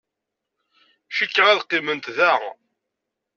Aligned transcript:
Cikkeɣ 1.15 1.47
ad 1.49 1.63
qqiment 1.65 2.05
da. 2.17 2.33